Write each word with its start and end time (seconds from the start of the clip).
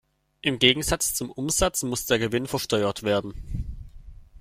Im 0.41 0.57
Gegensatz 0.57 1.13
zum 1.13 1.29
Umsatz 1.29 1.83
muss 1.83 2.07
der 2.07 2.17
Gewinn 2.17 2.47
versteuert 2.47 3.03
werden. 3.03 3.85